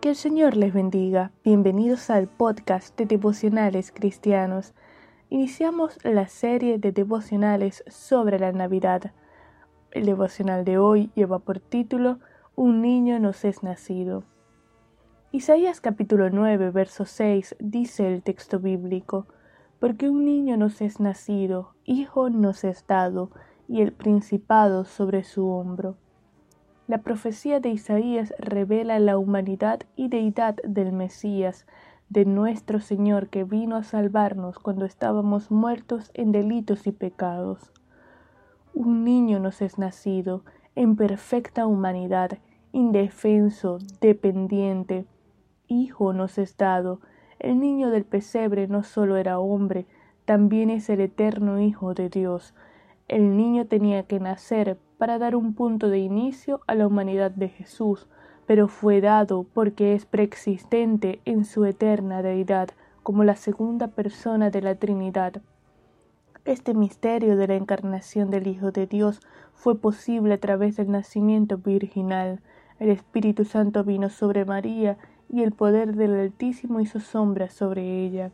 Que 0.00 0.08
el 0.08 0.16
Señor 0.16 0.56
les 0.56 0.72
bendiga. 0.72 1.30
Bienvenidos 1.44 2.08
al 2.08 2.26
podcast 2.26 2.96
de 2.96 3.04
devocionales 3.04 3.92
cristianos. 3.92 4.72
Iniciamos 5.28 5.98
la 6.02 6.26
serie 6.26 6.78
de 6.78 6.90
devocionales 6.90 7.84
sobre 7.86 8.38
la 8.38 8.50
Navidad. 8.50 9.12
El 9.90 10.06
devocional 10.06 10.64
de 10.64 10.78
hoy 10.78 11.10
lleva 11.14 11.40
por 11.40 11.60
título 11.60 12.18
Un 12.56 12.80
niño 12.80 13.18
nos 13.18 13.44
es 13.44 13.62
nacido. 13.62 14.24
Isaías 15.32 15.82
capítulo 15.82 16.30
9, 16.30 16.70
verso 16.70 17.04
6 17.04 17.56
dice 17.60 18.10
el 18.10 18.22
texto 18.22 18.58
bíblico, 18.58 19.26
Porque 19.80 20.08
un 20.08 20.24
niño 20.24 20.56
nos 20.56 20.80
es 20.80 20.98
nacido, 20.98 21.74
hijo 21.84 22.30
nos 22.30 22.64
es 22.64 22.86
dado, 22.86 23.32
y 23.68 23.82
el 23.82 23.92
principado 23.92 24.86
sobre 24.86 25.24
su 25.24 25.46
hombro 25.46 25.98
la 26.90 26.98
profecía 26.98 27.60
de 27.60 27.68
Isaías 27.68 28.34
revela 28.40 28.98
la 28.98 29.16
humanidad 29.16 29.78
y 29.94 30.08
deidad 30.08 30.56
del 30.64 30.90
Mesías, 30.90 31.64
de 32.08 32.24
nuestro 32.24 32.80
Señor 32.80 33.28
que 33.28 33.44
vino 33.44 33.76
a 33.76 33.84
salvarnos 33.84 34.58
cuando 34.58 34.86
estábamos 34.86 35.52
muertos 35.52 36.10
en 36.14 36.32
delitos 36.32 36.88
y 36.88 36.90
pecados. 36.90 37.70
Un 38.74 39.04
niño 39.04 39.38
nos 39.38 39.62
es 39.62 39.78
nacido, 39.78 40.42
en 40.74 40.96
perfecta 40.96 41.64
humanidad, 41.64 42.38
indefenso, 42.72 43.78
dependiente. 44.00 45.06
Hijo 45.68 46.12
nos 46.12 46.38
es 46.38 46.56
dado. 46.56 46.98
El 47.38 47.60
niño 47.60 47.90
del 47.90 48.02
pesebre 48.04 48.66
no 48.66 48.82
solo 48.82 49.16
era 49.16 49.38
hombre, 49.38 49.86
también 50.24 50.70
es 50.70 50.90
el 50.90 51.02
eterno 51.02 51.60
Hijo 51.60 51.94
de 51.94 52.08
Dios. 52.08 52.52
El 53.06 53.36
niño 53.36 53.68
tenía 53.68 54.02
que 54.02 54.18
nacer 54.18 54.76
para 55.00 55.18
dar 55.18 55.34
un 55.34 55.54
punto 55.54 55.88
de 55.88 55.98
inicio 55.98 56.60
a 56.66 56.74
la 56.74 56.86
humanidad 56.86 57.30
de 57.30 57.48
Jesús, 57.48 58.06
pero 58.46 58.68
fue 58.68 59.00
dado 59.00 59.46
porque 59.54 59.94
es 59.94 60.04
preexistente 60.04 61.22
en 61.24 61.46
su 61.46 61.64
eterna 61.64 62.20
deidad 62.20 62.68
como 63.02 63.24
la 63.24 63.34
segunda 63.34 63.88
persona 63.88 64.50
de 64.50 64.60
la 64.60 64.74
Trinidad. 64.74 65.40
Este 66.44 66.74
misterio 66.74 67.38
de 67.38 67.48
la 67.48 67.54
encarnación 67.54 68.30
del 68.30 68.46
Hijo 68.46 68.72
de 68.72 68.86
Dios 68.86 69.22
fue 69.54 69.78
posible 69.78 70.34
a 70.34 70.38
través 70.38 70.76
del 70.76 70.90
nacimiento 70.90 71.56
virginal. 71.56 72.40
El 72.78 72.90
Espíritu 72.90 73.46
Santo 73.46 73.84
vino 73.84 74.10
sobre 74.10 74.44
María 74.44 74.98
y 75.30 75.44
el 75.44 75.52
poder 75.52 75.94
del 75.94 76.20
Altísimo 76.20 76.78
hizo 76.78 77.00
sombra 77.00 77.48
sobre 77.48 78.04
ella. 78.04 78.32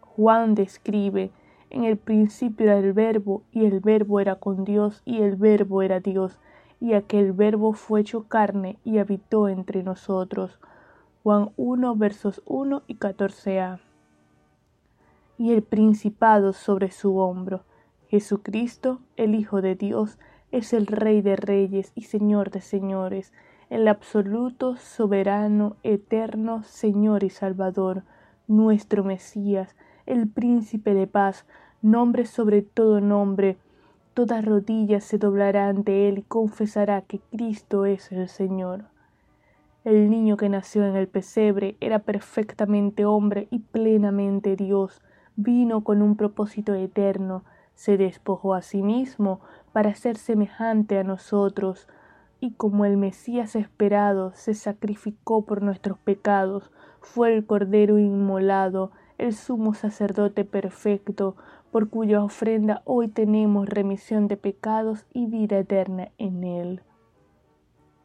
Juan 0.00 0.56
describe 0.56 1.30
en 1.70 1.84
el 1.84 1.96
principio 1.96 2.66
era 2.66 2.78
el 2.78 2.92
verbo, 2.92 3.42
y 3.52 3.64
el 3.64 3.80
verbo 3.80 4.20
era 4.20 4.34
con 4.36 4.64
Dios, 4.64 5.02
y 5.04 5.22
el 5.22 5.36
verbo 5.36 5.82
era 5.82 6.00
Dios, 6.00 6.38
y 6.80 6.94
aquel 6.94 7.32
verbo 7.32 7.72
fue 7.72 8.00
hecho 8.00 8.24
carne 8.24 8.78
y 8.84 8.98
habitó 8.98 9.48
entre 9.48 9.82
nosotros. 9.82 10.58
Juan 11.22 11.50
1 11.56 11.96
versos 11.96 12.42
1 12.46 12.82
y 12.86 12.96
14a. 12.96 13.80
Y 15.38 15.52
el 15.52 15.62
principado 15.62 16.52
sobre 16.52 16.90
su 16.90 17.18
hombro. 17.18 17.62
Jesucristo, 18.08 19.00
el 19.16 19.34
Hijo 19.34 19.62
de 19.62 19.74
Dios, 19.74 20.18
es 20.50 20.72
el 20.72 20.86
Rey 20.86 21.22
de 21.22 21.36
reyes 21.36 21.92
y 21.94 22.02
Señor 22.02 22.50
de 22.50 22.60
señores, 22.60 23.32
el 23.68 23.86
absoluto, 23.86 24.76
soberano, 24.76 25.76
eterno, 25.84 26.64
Señor 26.64 27.22
y 27.22 27.30
Salvador, 27.30 28.02
nuestro 28.48 29.04
Mesías, 29.04 29.76
el 30.10 30.28
príncipe 30.28 30.92
de 30.92 31.06
paz, 31.06 31.46
nombre 31.82 32.26
sobre 32.26 32.62
todo 32.62 33.00
nombre. 33.00 33.58
Toda 34.12 34.40
rodilla 34.40 35.00
se 35.00 35.18
doblará 35.18 35.68
ante 35.68 36.08
él 36.08 36.18
y 36.18 36.22
confesará 36.22 37.02
que 37.02 37.20
Cristo 37.30 37.86
es 37.86 38.10
el 38.10 38.28
Señor. 38.28 38.86
El 39.84 40.10
niño 40.10 40.36
que 40.36 40.48
nació 40.48 40.84
en 40.84 40.96
el 40.96 41.06
pesebre 41.06 41.76
era 41.80 42.00
perfectamente 42.00 43.06
hombre 43.06 43.46
y 43.50 43.60
plenamente 43.60 44.56
Dios. 44.56 45.00
Vino 45.36 45.84
con 45.84 46.02
un 46.02 46.16
propósito 46.16 46.74
eterno, 46.74 47.44
se 47.74 47.96
despojó 47.96 48.54
a 48.54 48.62
sí 48.62 48.82
mismo 48.82 49.40
para 49.72 49.94
ser 49.94 50.16
semejante 50.16 50.98
a 50.98 51.04
nosotros, 51.04 51.88
y 52.40 52.52
como 52.52 52.84
el 52.84 52.96
Mesías 52.96 53.54
esperado 53.54 54.32
se 54.34 54.54
sacrificó 54.54 55.46
por 55.46 55.62
nuestros 55.62 55.98
pecados, 55.98 56.70
fue 57.00 57.34
el 57.34 57.46
Cordero 57.46 57.98
inmolado, 57.98 58.90
el 59.20 59.34
sumo 59.34 59.74
sacerdote 59.74 60.44
perfecto, 60.44 61.36
por 61.70 61.90
cuya 61.90 62.24
ofrenda 62.24 62.82
hoy 62.84 63.08
tenemos 63.08 63.68
remisión 63.68 64.28
de 64.28 64.36
pecados 64.36 65.06
y 65.12 65.26
vida 65.26 65.58
eterna 65.58 66.08
en 66.18 66.42
él. 66.42 66.82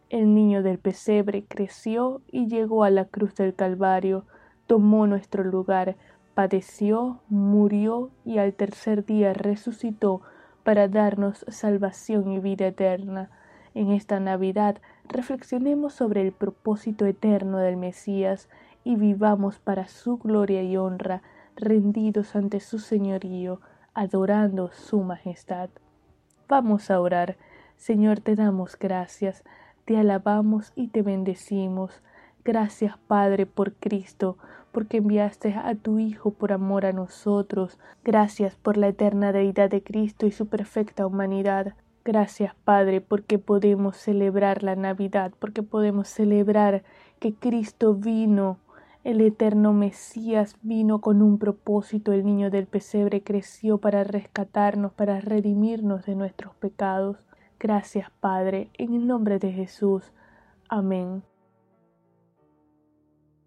El 0.09 0.35
niño 0.35 0.61
del 0.61 0.77
pesebre 0.77 1.45
creció 1.47 2.21
y 2.31 2.47
llegó 2.47 2.83
a 2.83 2.89
la 2.89 3.05
cruz 3.05 3.33
del 3.35 3.55
Calvario, 3.55 4.25
tomó 4.67 5.07
nuestro 5.07 5.43
lugar, 5.43 5.95
padeció, 6.33 7.21
murió 7.29 8.11
y 8.25 8.37
al 8.37 8.53
tercer 8.53 9.05
día 9.05 9.33
resucitó 9.33 10.21
para 10.63 10.87
darnos 10.89 11.45
salvación 11.47 12.31
y 12.31 12.39
vida 12.39 12.67
eterna. 12.67 13.29
En 13.73 13.91
esta 13.91 14.19
Navidad 14.19 14.77
reflexionemos 15.07 15.93
sobre 15.93 16.21
el 16.21 16.33
propósito 16.33 17.05
eterno 17.05 17.57
del 17.57 17.77
Mesías 17.77 18.49
y 18.85 18.95
vivamos 18.95 19.59
para 19.59 19.87
su 19.89 20.17
gloria 20.17 20.63
y 20.63 20.77
honra, 20.77 21.23
rendidos 21.57 22.35
ante 22.35 22.61
su 22.61 22.79
señorío, 22.79 23.59
adorando 23.93 24.71
su 24.71 25.01
majestad. 25.01 25.69
Vamos 26.47 26.91
a 26.91 27.01
orar. 27.01 27.35
Señor, 27.75 28.19
te 28.19 28.35
damos 28.35 28.77
gracias, 28.79 29.43
te 29.83 29.97
alabamos 29.97 30.71
y 30.75 30.89
te 30.89 31.01
bendecimos. 31.01 32.03
Gracias, 32.45 32.95
Padre, 33.07 33.47
por 33.47 33.73
Cristo, 33.73 34.37
porque 34.71 34.97
enviaste 34.97 35.55
a 35.55 35.73
tu 35.73 35.97
Hijo 35.97 36.29
por 36.29 36.53
amor 36.53 36.85
a 36.85 36.93
nosotros. 36.93 37.79
Gracias 38.03 38.55
por 38.55 38.77
la 38.77 38.89
eterna 38.89 39.31
deidad 39.31 39.71
de 39.71 39.81
Cristo 39.81 40.27
y 40.27 40.31
su 40.31 40.45
perfecta 40.47 41.07
humanidad. 41.07 41.73
Gracias, 42.03 42.53
Padre, 42.63 43.01
porque 43.01 43.39
podemos 43.39 43.97
celebrar 43.97 44.61
la 44.61 44.75
Navidad, 44.75 45.33
porque 45.39 45.63
podemos 45.63 46.07
celebrar 46.07 46.83
que 47.19 47.33
Cristo 47.33 47.95
vino 47.95 48.59
el 49.05 49.21
eterno 49.21 49.71
Mesías 49.71 50.57
vino 50.63 50.99
con 50.99 51.21
un 51.21 51.37
propósito, 51.37 52.11
el 52.11 52.25
niño 52.25 52.49
del 52.49 52.65
pesebre 52.65 53.21
creció 53.21 53.77
para 53.77 54.03
rescatarnos, 54.03 54.93
para 54.93 55.21
redimirnos 55.21 56.07
de 56.07 56.15
nuestros 56.15 56.55
pecados. 56.55 57.17
Gracias, 57.59 58.09
Padre, 58.19 58.71
en 58.79 58.95
el 58.95 59.05
nombre 59.05 59.37
de 59.37 59.51
Jesús. 59.51 60.11
Amén. 60.69 61.21